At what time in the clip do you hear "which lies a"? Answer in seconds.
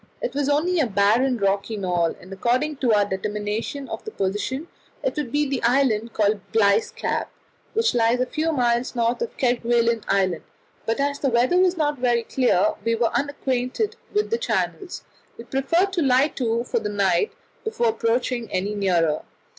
7.75-8.25